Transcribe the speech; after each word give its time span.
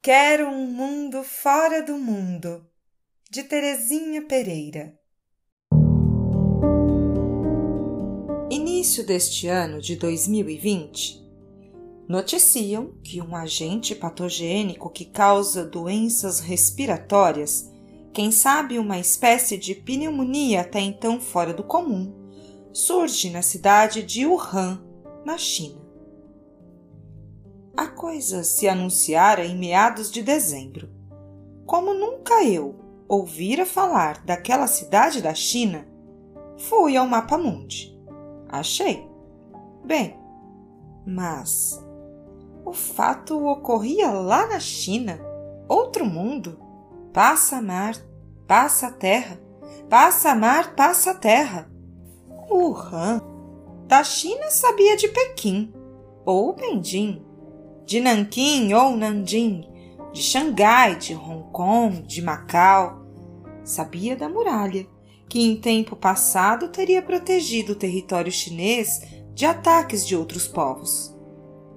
Quero 0.00 0.46
um 0.46 0.64
mundo 0.64 1.24
fora 1.24 1.82
do 1.82 1.98
mundo, 1.98 2.64
de 3.28 3.42
Terezinha 3.42 4.22
Pereira. 4.22 4.96
Início 8.48 9.04
deste 9.04 9.48
ano 9.48 9.82
de 9.82 9.96
2020, 9.96 11.20
noticiam 12.08 12.94
que 13.02 13.20
um 13.20 13.34
agente 13.34 13.92
patogênico 13.92 14.88
que 14.88 15.04
causa 15.04 15.64
doenças 15.64 16.38
respiratórias, 16.38 17.68
quem 18.12 18.30
sabe 18.30 18.78
uma 18.78 19.00
espécie 19.00 19.58
de 19.58 19.74
pneumonia 19.74 20.60
até 20.60 20.78
então 20.78 21.20
fora 21.20 21.52
do 21.52 21.64
comum, 21.64 22.14
surge 22.72 23.30
na 23.30 23.42
cidade 23.42 24.04
de 24.04 24.24
Wuhan, 24.24 24.80
na 25.24 25.36
China 25.36 25.87
a 27.78 27.86
coisa 27.86 28.42
se 28.42 28.66
anunciara 28.66 29.44
em 29.44 29.56
meados 29.56 30.10
de 30.10 30.20
dezembro. 30.20 30.90
Como 31.64 31.94
nunca 31.94 32.42
eu 32.42 32.74
ouvira 33.06 33.64
falar 33.64 34.20
daquela 34.24 34.66
cidade 34.66 35.22
da 35.22 35.32
China, 35.32 35.86
fui 36.56 36.96
ao 36.96 37.06
Mapa 37.06 37.38
Mundi. 37.38 37.96
Achei. 38.48 39.08
Bem, 39.84 40.18
mas 41.06 41.80
o 42.64 42.72
fato 42.72 43.46
ocorria 43.46 44.10
lá 44.10 44.48
na 44.48 44.58
China, 44.58 45.20
outro 45.68 46.04
mundo. 46.04 46.58
Passa 47.12 47.62
mar, 47.62 47.94
passa 48.44 48.90
terra, 48.90 49.40
passa 49.88 50.34
mar, 50.34 50.74
passa 50.74 51.14
terra. 51.14 51.70
Wuhan, 52.50 53.22
da 53.86 54.02
China 54.02 54.50
sabia 54.50 54.96
de 54.96 55.06
Pequim 55.06 55.72
ou 56.26 56.52
Beijing 56.52 57.27
de 57.88 58.00
Nanquim 58.00 58.74
ou 58.74 58.94
Nanjing, 58.94 59.64
de 60.12 60.20
Xangai, 60.20 60.96
de 60.96 61.14
Hong 61.14 61.50
Kong, 61.50 62.02
de 62.02 62.20
Macau. 62.20 63.02
Sabia 63.64 64.14
da 64.14 64.28
muralha, 64.28 64.86
que 65.26 65.40
em 65.40 65.58
tempo 65.58 65.96
passado 65.96 66.68
teria 66.68 67.00
protegido 67.00 67.72
o 67.72 67.76
território 67.76 68.30
chinês 68.30 69.00
de 69.32 69.46
ataques 69.46 70.06
de 70.06 70.14
outros 70.14 70.46
povos. 70.46 71.16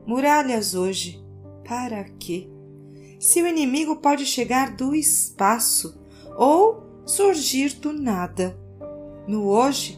Muralhas 0.05 0.75
hoje, 0.75 1.23
para 1.65 2.03
quê? 2.19 2.49
Se 3.17 3.41
o 3.41 3.47
inimigo 3.47 3.95
pode 3.95 4.25
chegar 4.25 4.75
do 4.75 4.93
espaço 4.93 5.97
ou 6.35 6.83
surgir 7.05 7.75
do 7.75 7.93
nada. 7.93 8.59
No 9.25 9.47
hoje, 9.47 9.97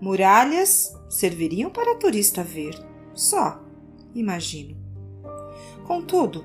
muralhas 0.00 0.96
serviriam 1.08 1.70
para 1.70 1.98
turista 1.98 2.44
ver, 2.44 2.80
só, 3.12 3.60
imagino. 4.14 4.79
Contudo, 5.86 6.44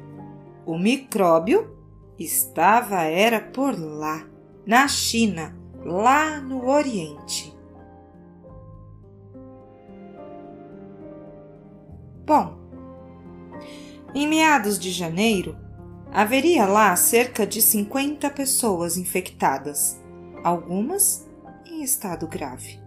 o 0.66 0.78
micróbio 0.78 1.76
estava 2.18 3.04
era 3.04 3.40
por 3.40 3.78
lá, 3.78 4.26
na 4.66 4.88
China, 4.88 5.56
lá 5.84 6.40
no 6.40 6.68
Oriente. 6.68 7.56
Bom, 12.26 12.58
em 14.16 14.28
meados 14.28 14.80
de 14.80 14.90
janeiro, 14.92 15.56
haveria 16.12 16.66
lá 16.66 16.96
cerca 16.96 17.46
de 17.46 17.62
50 17.62 18.30
pessoas 18.30 18.98
infectadas, 18.98 20.02
algumas 20.44 21.30
em 21.66 21.84
estado 21.84 22.26
grave. 22.26 22.80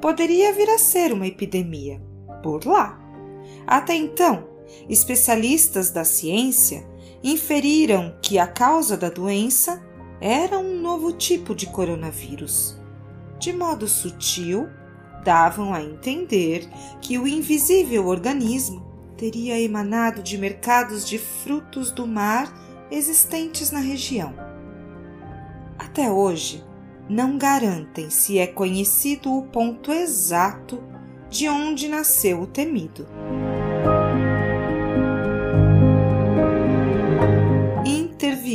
Poderia 0.00 0.52
vir 0.52 0.70
a 0.70 0.78
ser 0.78 1.12
uma 1.12 1.26
epidemia 1.26 2.00
por 2.42 2.64
lá. 2.64 2.98
Até 3.66 3.94
então, 3.94 4.47
especialistas 4.88 5.90
da 5.90 6.04
ciência 6.04 6.86
inferiram 7.22 8.16
que 8.22 8.38
a 8.38 8.46
causa 8.46 8.96
da 8.96 9.08
doença 9.08 9.82
era 10.20 10.58
um 10.58 10.80
novo 10.80 11.12
tipo 11.12 11.54
de 11.54 11.66
coronavírus. 11.66 12.76
De 13.38 13.52
modo 13.52 13.86
sutil, 13.86 14.68
davam 15.24 15.72
a 15.72 15.82
entender 15.82 16.68
que 17.00 17.18
o 17.18 17.26
invisível 17.26 18.06
organismo 18.06 18.86
teria 19.16 19.60
emanado 19.60 20.22
de 20.22 20.38
mercados 20.38 21.06
de 21.06 21.18
frutos 21.18 21.90
do 21.90 22.06
mar 22.06 22.52
existentes 22.90 23.70
na 23.70 23.80
região. 23.80 24.34
Até 25.78 26.10
hoje, 26.10 26.64
não 27.08 27.38
garantem 27.38 28.10
se 28.10 28.38
é 28.38 28.46
conhecido 28.46 29.32
o 29.32 29.42
ponto 29.44 29.92
exato 29.92 30.82
de 31.30 31.48
onde 31.48 31.88
nasceu 31.88 32.42
o 32.42 32.46
temido. 32.46 33.06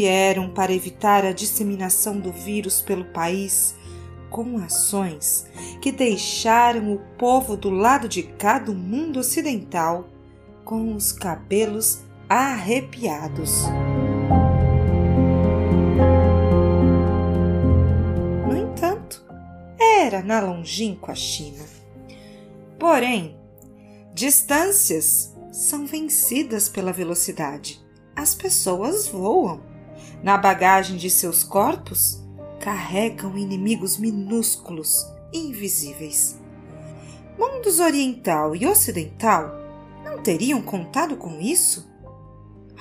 Vieram 0.04 0.50
para 0.50 0.74
evitar 0.74 1.24
a 1.24 1.32
disseminação 1.32 2.20
do 2.20 2.30
vírus 2.30 2.82
pelo 2.82 3.06
país 3.06 3.74
com 4.30 4.58
ações 4.58 5.46
que 5.82 5.94
deixaram 5.94 6.94
o 6.94 7.00
povo 7.18 7.56
do 7.56 7.70
lado 7.70 8.10
de 8.10 8.24
cá 8.24 8.60
do 8.60 8.74
mundo 8.74 9.20
ocidental 9.22 10.10
com 10.66 10.94
os 10.94 11.14
cabelos 11.14 12.02
arrepiados. 12.28 13.64
No 18.46 18.58
entanto, 18.58 19.24
era 19.80 20.22
na 20.22 20.42
longínqua 20.42 21.16
China. 21.16 21.64
Porém, 22.78 23.38
distâncias 24.14 25.34
são 25.50 25.86
vencidas 25.86 26.68
pela 26.68 26.92
velocidade. 26.92 27.82
As 28.14 28.36
pessoas 28.36 29.08
voam 29.08 29.72
na 30.24 30.38
bagagem 30.38 30.96
de 30.96 31.10
seus 31.10 31.44
corpos, 31.44 32.24
carregam 32.60 33.38
inimigos 33.38 33.98
minúsculos, 33.98 35.06
invisíveis. 35.34 36.40
Mundos 37.38 37.80
oriental 37.80 38.56
e 38.56 38.66
ocidental 38.66 39.60
não 40.04 40.24
teriam 40.24 40.62
contado 40.62 41.18
com 41.18 41.42
isso? 41.42 41.92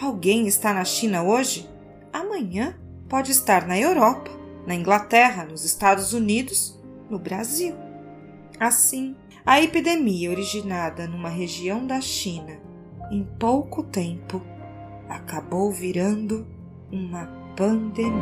Alguém 0.00 0.46
está 0.46 0.72
na 0.72 0.84
China 0.84 1.24
hoje, 1.24 1.68
amanhã 2.12 2.78
pode 3.08 3.32
estar 3.32 3.66
na 3.66 3.78
Europa, 3.78 4.30
na 4.66 4.74
Inglaterra, 4.74 5.44
nos 5.44 5.64
Estados 5.64 6.12
Unidos, 6.12 6.80
no 7.10 7.18
Brasil. 7.18 7.74
Assim, 8.60 9.16
a 9.44 9.60
epidemia 9.60 10.30
originada 10.30 11.08
numa 11.08 11.28
região 11.28 11.84
da 11.84 12.00
China, 12.00 12.60
em 13.10 13.24
pouco 13.24 13.82
tempo, 13.82 14.40
acabou 15.08 15.72
virando 15.72 16.46
uma 16.92 17.26
pandemia. 17.56 18.12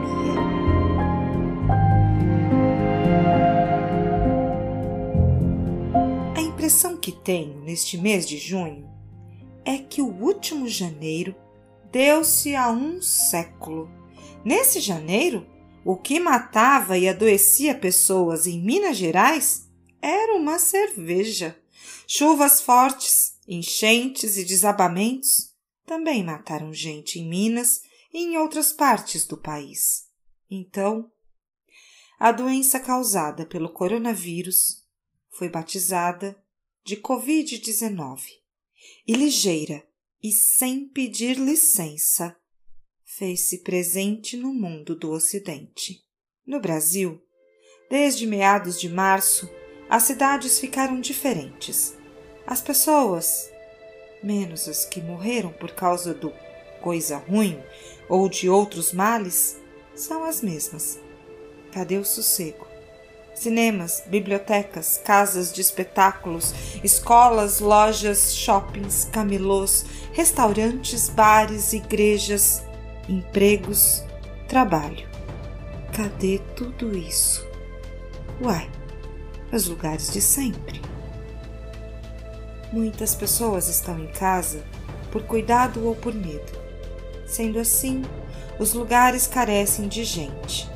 A 6.36 6.40
impressão 6.40 6.96
que 6.96 7.10
tenho 7.10 7.60
neste 7.62 7.98
mês 7.98 8.28
de 8.28 8.38
junho 8.38 8.88
é 9.64 9.78
que 9.78 10.00
o 10.00 10.06
último 10.06 10.68
janeiro 10.68 11.34
deu-se 11.90 12.54
a 12.54 12.70
um 12.70 13.02
século. 13.02 13.90
Nesse 14.44 14.78
janeiro, 14.78 15.44
o 15.84 15.96
que 15.96 16.20
matava 16.20 16.96
e 16.96 17.08
adoecia 17.08 17.74
pessoas 17.74 18.46
em 18.46 18.62
Minas 18.62 18.96
Gerais 18.96 19.68
era 20.00 20.36
uma 20.36 20.58
cerveja. 20.60 21.56
Chuvas 22.06 22.60
fortes, 22.60 23.34
enchentes 23.48 24.36
e 24.36 24.44
desabamentos 24.44 25.50
também 25.84 26.22
mataram 26.22 26.72
gente 26.72 27.18
em 27.18 27.28
Minas 27.28 27.89
e 28.12 28.18
em 28.18 28.36
outras 28.36 28.72
partes 28.72 29.24
do 29.24 29.36
país. 29.36 30.08
Então, 30.50 31.10
a 32.18 32.32
doença 32.32 32.78
causada 32.78 33.46
pelo 33.46 33.72
coronavírus 33.72 34.84
foi 35.30 35.48
batizada 35.48 36.36
de 36.84 36.96
Covid-19 36.96 38.20
e 39.06 39.14
ligeira 39.14 39.86
e 40.22 40.32
sem 40.32 40.88
pedir 40.88 41.38
licença 41.38 42.36
fez-se 43.04 43.58
presente 43.58 44.36
no 44.36 44.52
mundo 44.52 44.94
do 44.94 45.10
Ocidente. 45.10 46.04
No 46.46 46.60
Brasil, 46.60 47.22
desde 47.88 48.26
meados 48.26 48.78
de 48.80 48.88
março, 48.88 49.48
as 49.88 50.04
cidades 50.04 50.58
ficaram 50.58 51.00
diferentes. 51.00 51.96
As 52.46 52.60
pessoas, 52.60 53.50
menos 54.22 54.68
as 54.68 54.84
que 54.84 55.00
morreram 55.00 55.52
por 55.52 55.72
causa 55.72 56.14
do 56.14 56.32
coisa 56.80 57.18
ruim 57.18 57.60
ou 58.08 58.28
de 58.28 58.50
outros 58.50 58.92
males 58.92 59.60
são 59.94 60.24
as 60.24 60.42
mesmas. 60.42 60.98
Cadê 61.72 61.96
o 61.96 62.04
sossego? 62.04 62.66
Cinemas, 63.34 64.02
bibliotecas, 64.06 65.00
casas 65.02 65.52
de 65.52 65.60
espetáculos, 65.60 66.52
escolas, 66.82 67.60
lojas, 67.60 68.34
shoppings, 68.34 69.08
camelôs, 69.10 69.86
restaurantes, 70.12 71.08
bares, 71.08 71.72
igrejas, 71.72 72.62
empregos, 73.08 74.02
trabalho. 74.48 75.08
Cadê 75.94 76.40
tudo 76.56 76.96
isso? 76.96 77.46
Uai, 78.42 78.68
os 79.52 79.66
lugares 79.68 80.12
de 80.12 80.20
sempre. 80.20 80.82
Muitas 82.72 83.14
pessoas 83.14 83.68
estão 83.68 83.98
em 83.98 84.08
casa 84.08 84.62
por 85.10 85.22
cuidado 85.22 85.86
ou 85.86 85.96
por 85.96 86.14
medo 86.14 86.69
Sendo 87.30 87.60
assim, 87.60 88.02
os 88.58 88.74
lugares 88.74 89.28
carecem 89.28 89.86
de 89.86 90.02
gente. 90.02 90.68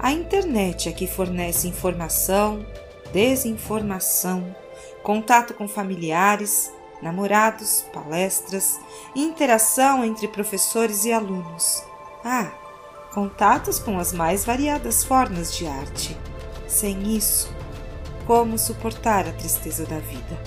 A 0.00 0.10
internet 0.10 0.88
é 0.88 0.92
que 0.92 1.06
fornece 1.06 1.68
informação, 1.68 2.66
desinformação, 3.12 4.54
contato 5.04 5.54
com 5.54 5.68
familiares, 5.68 6.72
namorados, 7.00 7.84
palestras, 7.92 8.80
interação 9.14 10.04
entre 10.04 10.26
professores 10.26 11.04
e 11.04 11.12
alunos. 11.12 11.84
Ah, 12.24 12.50
contatos 13.14 13.78
com 13.78 13.96
as 13.96 14.12
mais 14.12 14.44
variadas 14.44 15.04
formas 15.04 15.54
de 15.54 15.68
arte. 15.68 16.16
Sem 16.66 17.14
isso, 17.14 17.54
como 18.26 18.58
suportar 18.58 19.28
a 19.28 19.32
tristeza 19.32 19.86
da 19.86 20.00
vida? 20.00 20.42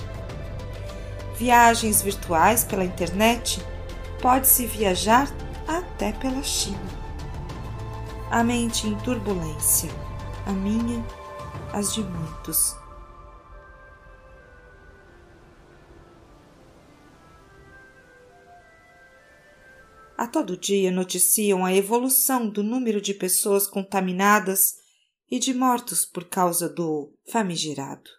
Viagens 1.38 2.02
virtuais 2.02 2.62
pela 2.62 2.84
internet? 2.84 3.64
Pode-se 4.20 4.66
viajar 4.66 5.30
até 5.66 6.12
pela 6.12 6.42
China. 6.42 6.78
A 8.30 8.42
mente 8.42 8.86
em 8.86 8.96
turbulência, 8.98 9.90
a 10.46 10.52
minha, 10.52 11.04
as 11.72 11.94
de 11.94 12.02
muitos 12.02 12.76
a 20.16 20.26
todo 20.26 20.56
dia 20.56 20.90
noticiam 20.90 21.64
a 21.64 21.72
evolução 21.72 22.50
do 22.50 22.60
número 22.60 23.00
de 23.00 23.14
pessoas 23.14 23.66
contaminadas 23.66 24.74
e 25.30 25.38
de 25.38 25.54
mortos 25.54 26.04
por 26.04 26.24
causa 26.24 26.68
do 26.68 27.14
famigerado. 27.30 28.10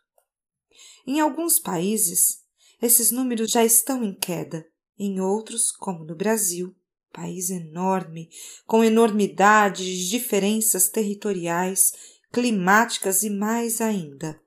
Em 1.05 1.19
alguns 1.19 1.59
países, 1.59 2.45
esses 2.81 3.11
números 3.11 3.51
já 3.51 3.65
estão 3.65 4.05
em 4.05 4.13
queda, 4.13 4.65
em 4.97 5.19
outros, 5.19 5.69
como 5.71 6.05
no 6.05 6.15
Brasil, 6.15 6.73
país 7.17 7.49
enorme, 7.49 8.29
com 8.67 8.83
enormidade 8.83 9.83
de 9.83 10.07
diferenças 10.07 10.87
territoriais, 10.87 11.91
climáticas 12.31 13.23
e 13.23 13.29
mais 13.31 13.81
ainda, 13.81 14.39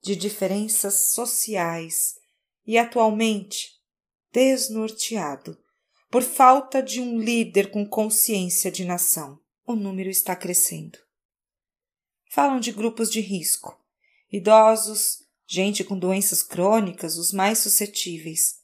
de 0.00 0.14
diferenças 0.14 1.12
sociais, 1.12 2.14
e 2.64 2.78
atualmente 2.78 3.72
desnorteado 4.32 5.58
por 6.08 6.22
falta 6.22 6.80
de 6.80 7.00
um 7.00 7.18
líder 7.18 7.72
com 7.72 7.84
consciência 7.84 8.70
de 8.70 8.84
nação. 8.84 9.40
O 9.66 9.74
número 9.74 10.08
está 10.08 10.36
crescendo. 10.36 10.98
Falam 12.30 12.60
de 12.60 12.70
grupos 12.70 13.10
de 13.10 13.20
risco, 13.20 13.76
idosos, 14.30 15.24
gente 15.44 15.82
com 15.82 15.98
doenças 15.98 16.40
crônicas, 16.40 17.16
os 17.16 17.32
mais 17.32 17.58
suscetíveis. 17.58 18.60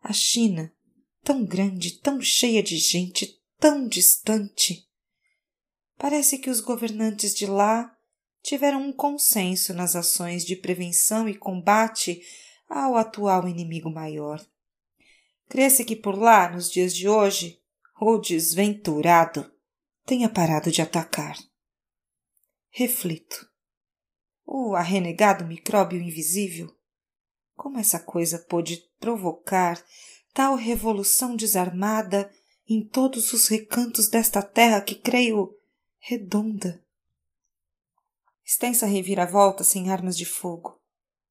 A 0.00 0.12
China, 0.12 0.72
tão 1.26 1.44
grande, 1.44 1.98
tão 1.98 2.20
cheia 2.20 2.62
de 2.62 2.76
gente, 2.76 3.42
tão 3.58 3.88
distante. 3.88 4.88
Parece 5.98 6.38
que 6.38 6.48
os 6.48 6.60
governantes 6.60 7.34
de 7.34 7.46
lá 7.46 7.92
tiveram 8.44 8.80
um 8.80 8.92
consenso 8.92 9.74
nas 9.74 9.96
ações 9.96 10.44
de 10.44 10.54
prevenção 10.54 11.28
e 11.28 11.34
combate 11.34 12.22
ao 12.68 12.96
atual 12.96 13.48
inimigo 13.48 13.90
maior. 13.90 14.40
Crê-se 15.48 15.84
que 15.84 15.96
por 15.96 16.16
lá, 16.16 16.48
nos 16.48 16.70
dias 16.70 16.94
de 16.94 17.08
hoje, 17.08 17.60
o 18.00 18.18
desventurado 18.18 19.52
tenha 20.04 20.28
parado 20.28 20.70
de 20.70 20.80
atacar. 20.80 21.36
Reflito. 22.70 23.50
O 24.44 24.76
arrenegado 24.76 25.44
micróbio 25.44 26.00
invisível? 26.00 26.72
Como 27.56 27.80
essa 27.80 27.98
coisa 27.98 28.38
pôde 28.38 28.80
provocar 29.00 29.82
tal 30.36 30.54
revolução 30.54 31.34
desarmada 31.34 32.30
em 32.68 32.86
todos 32.86 33.32
os 33.32 33.48
recantos 33.48 34.06
desta 34.06 34.42
terra 34.42 34.82
que 34.82 34.94
creio 34.94 35.56
redonda? 35.98 36.84
Extensa 38.44 38.84
reviravolta 38.84 39.64
sem 39.64 39.90
armas 39.90 40.14
de 40.14 40.26
fogo, 40.26 40.78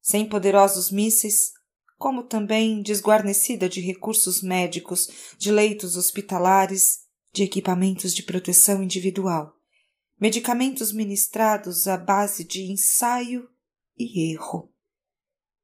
sem 0.02 0.28
poderosos 0.28 0.90
mísseis 0.90 1.52
como 1.96 2.24
também 2.24 2.82
desguarnecida 2.82 3.68
de 3.68 3.80
recursos 3.80 4.42
médicos, 4.42 5.08
de 5.38 5.52
leitos 5.52 5.96
hospitalares, 5.96 7.04
de 7.32 7.44
equipamentos 7.44 8.12
de 8.12 8.24
proteção 8.24 8.82
individual, 8.82 9.54
medicamentos 10.20 10.92
ministrados 10.92 11.86
à 11.86 11.96
base 11.96 12.42
de 12.42 12.72
ensaio 12.72 13.48
e 13.96 14.32
erro. 14.32 14.74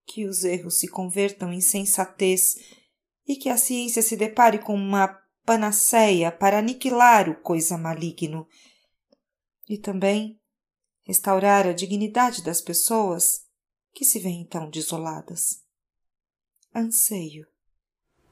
Que 0.07 0.27
os 0.27 0.45
erros 0.45 0.79
se 0.79 0.87
convertam 0.87 1.53
em 1.53 1.61
sensatez 1.61 2.82
e 3.33 3.37
que 3.37 3.49
a 3.49 3.57
ciência 3.57 4.03
se 4.03 4.15
depare 4.15 4.59
com 4.59 4.75
uma 4.75 5.09
panaceia 5.45 6.31
para 6.31 6.59
aniquilar 6.59 7.31
o 7.31 7.35
coisa 7.35 7.79
maligno. 7.79 8.47
E 9.67 9.79
também 9.79 10.39
restaurar 11.03 11.67
a 11.67 11.73
dignidade 11.73 12.45
das 12.45 12.61
pessoas 12.61 13.47
que 13.95 14.05
se 14.05 14.19
veem 14.19 14.47
tão 14.47 14.69
desoladas 14.69 15.63
anseio. 16.75 17.47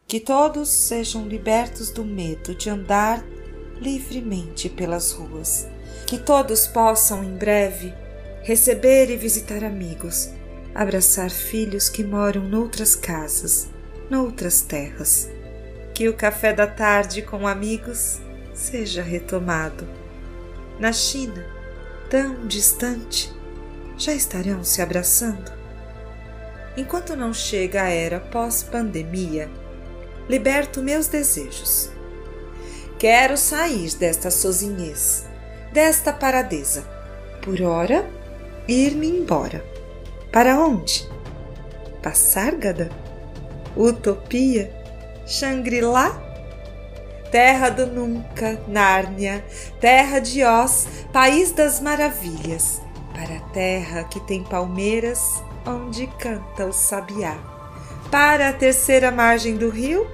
Que 0.07 0.21
todos 0.21 0.69
sejam 0.69 1.27
libertos 1.27 1.91
do 1.91 2.05
medo 2.05 2.55
de 2.55 2.69
andar 2.69 3.25
livremente 3.81 4.69
pelas 4.69 5.13
ruas. 5.13 5.67
Que 6.07 6.19
todos 6.19 6.67
possam, 6.67 7.25
em 7.25 7.37
breve, 7.39 7.95
receber 8.43 9.09
e 9.11 9.17
visitar 9.17 9.65
amigos, 9.65 10.29
abraçar 10.75 11.31
filhos 11.31 11.89
que 11.89 12.05
moram 12.05 12.47
noutras 12.47 12.95
casas, 12.95 13.71
noutras 14.11 14.61
terras. 14.61 15.31
Que 15.95 16.09
o 16.09 16.15
café 16.15 16.53
da 16.53 16.67
tarde 16.67 17.23
com 17.23 17.47
amigos 17.47 18.19
seja 18.53 19.03
retomado. 19.03 19.89
Na 20.79 20.93
China, 20.93 21.47
tão 22.11 22.47
distante, 22.47 23.33
já 23.97 24.13
estarão 24.13 24.65
se 24.65 24.83
abraçando? 24.83 25.61
enquanto 26.77 27.17
não 27.17 27.33
chega 27.33 27.83
a 27.83 27.89
era 27.89 28.21
pós-pandemia, 28.21 29.51
liberto 30.29 30.83
meus 30.83 31.09
desejos. 31.09 31.91
Quero 32.99 33.37
sair 33.37 33.95
desta 33.95 34.31
sozinhez, 34.31 35.27
desta 35.73 36.13
paradeza. 36.13 36.83
Por 37.43 37.61
ora, 37.63 38.09
ir-me 38.69 39.09
embora. 39.09 39.65
Para 40.31 40.59
onde? 40.59 41.09
Passárgada? 42.03 42.91
Utopia? 43.77 44.71
Shangri-La? 45.27 46.31
Terra 47.31 47.69
do 47.69 47.87
nunca, 47.87 48.61
Nárnia, 48.67 49.45
terra 49.81 50.19
de 50.19 50.43
Oz, 50.43 50.89
país 51.13 51.53
das 51.53 51.81
maravilhas, 51.81 52.83
para 53.15 53.37
a 53.37 53.49
terra 53.51 54.03
que 54.05 54.19
tem 54.21 54.43
palmeiras 54.43 55.41
onde 55.65 56.09
canta 56.19 56.67
o 56.67 56.73
sabiá. 56.73 57.39
Para 58.11 58.49
a 58.49 58.53
terceira 58.53 59.13
margem 59.13 59.57
do 59.57 59.71
rio, 59.71 60.09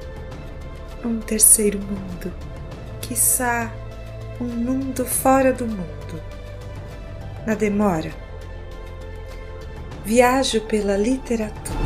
um 1.03 1.19
terceiro 1.19 1.79
mundo, 1.79 2.31
quiçá 3.01 3.73
um 4.39 4.45
mundo 4.45 5.07
fora 5.07 5.53
do 5.53 5.67
mundo. 5.67 6.23
Na 7.47 7.55
demora, 7.55 8.11
viajo 10.05 10.61
pela 10.63 10.97
literatura. 10.97 11.86